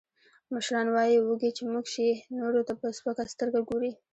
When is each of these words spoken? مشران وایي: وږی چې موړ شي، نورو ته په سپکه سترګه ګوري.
مشران 0.53 0.87
وایي: 0.91 1.17
وږی 1.19 1.51
چې 1.57 1.63
موړ 1.71 1.85
شي، 1.93 2.09
نورو 2.39 2.61
ته 2.67 2.73
په 2.79 2.85
سپکه 2.97 3.23
سترګه 3.33 3.59
ګوري. 3.69 3.91